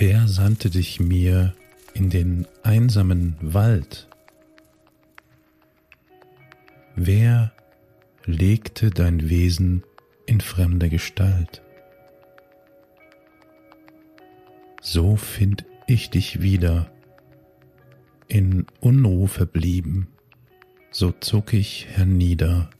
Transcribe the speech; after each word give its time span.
Wer 0.00 0.28
sandte 0.28 0.70
dich 0.70 1.00
mir 1.00 1.56
in 1.92 2.08
den 2.08 2.46
einsamen 2.62 3.34
Wald? 3.40 4.06
Wer 6.94 7.50
legte 8.24 8.90
dein 8.90 9.28
Wesen 9.28 9.82
in 10.24 10.40
fremder 10.40 10.88
Gestalt? 10.88 11.62
So 14.80 15.16
find 15.16 15.64
ich 15.88 16.10
dich 16.10 16.42
wieder, 16.42 16.92
in 18.28 18.66
Unruh 18.78 19.26
verblieben, 19.26 20.06
so 20.92 21.10
zog 21.10 21.52
ich 21.52 21.88
hernieder, 21.88 22.70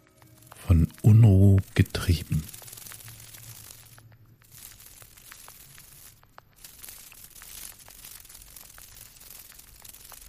von 0.55 0.87
Unruh 1.03 1.57
getrieben. 1.75 2.45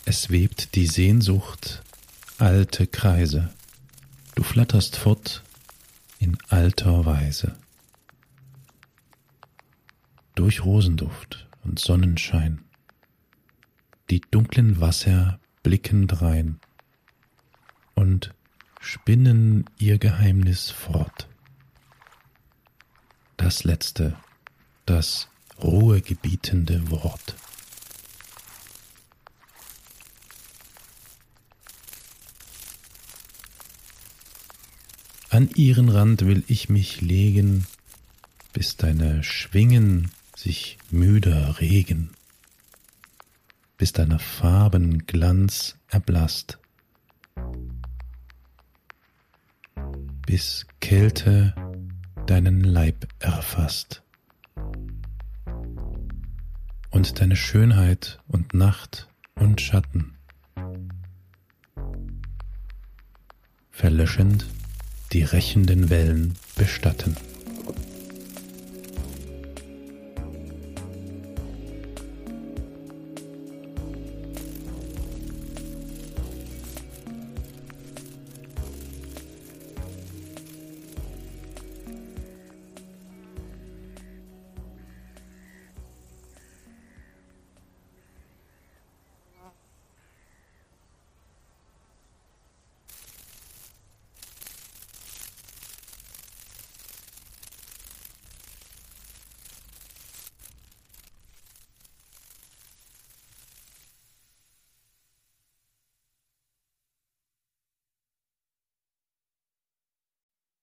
Es 0.10 0.32
webt 0.32 0.74
die 0.74 0.88
Sehnsucht 0.88 1.84
alte 2.40 2.88
Kreise, 2.88 3.54
du 4.34 4.42
flatterst 4.42 4.96
fort 4.96 5.44
in 6.18 6.36
alter 6.48 7.06
Weise. 7.06 7.56
Durch 10.34 10.66
Rosenduft 10.66 11.48
und 11.64 11.78
Sonnenschein, 11.78 12.64
die 14.10 14.20
dunklen 14.32 14.82
Wasser 14.82 15.40
blicken 15.62 16.08
drein 16.08 16.60
und 17.94 18.34
spinnen 18.82 19.66
ihr 19.78 20.00
Geheimnis 20.00 20.72
fort. 20.72 21.28
Das 23.38 23.64
letzte, 23.64 24.18
das 24.88 25.30
ruhegebietende 25.62 26.90
Wort. 26.90 27.36
An 35.40 35.50
ihren 35.56 35.88
Rand 35.88 36.26
will 36.26 36.44
ich 36.48 36.68
mich 36.68 37.00
legen, 37.00 37.66
bis 38.52 38.76
deine 38.76 39.24
Schwingen 39.24 40.12
sich 40.36 40.78
müder 40.92 41.62
regen, 41.62 42.10
bis 43.78 43.94
deiner 43.94 44.20
Farben 44.20 45.06
Glanz 45.08 45.78
erblasst, 45.88 46.60
bis 50.28 50.68
Kälte 50.82 51.56
deinen 52.26 52.62
Leib 52.66 53.08
erfasst 53.20 54.04
und 56.90 57.22
deine 57.22 57.38
Schönheit 57.38 58.20
und 58.28 58.54
Nacht 58.54 59.08
und 59.36 59.62
Schatten 59.62 60.18
verlöschend 63.72 64.46
die 65.14 65.24
rächenden 65.24 65.90
Wellen 65.90 66.36
bestatten. 66.56 67.16